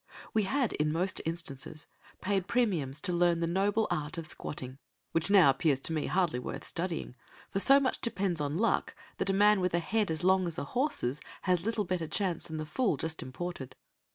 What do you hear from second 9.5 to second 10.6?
with a head as long as